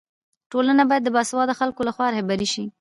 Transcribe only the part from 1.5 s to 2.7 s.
خلکو لخوا رهبري سي.